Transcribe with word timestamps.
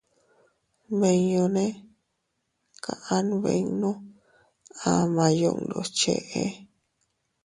Nmiñune 0.89 1.65
kaʼa 2.83 3.17
nbinnu 3.31 3.89
ama 4.93 5.25
yundus 5.39 5.89
cheʼe. 5.99 6.43